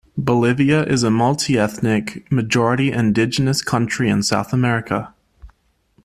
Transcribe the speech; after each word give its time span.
Bolivia 0.17 0.81
is 0.81 1.03
a 1.03 1.09
multiethnic, 1.09 2.23
majority 2.31 2.91
indigenous 2.91 3.61
country 3.61 4.09
in 4.09 4.23
South 4.23 4.51
America. 4.51 5.13